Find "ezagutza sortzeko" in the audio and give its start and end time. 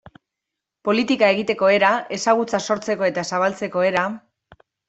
2.19-3.09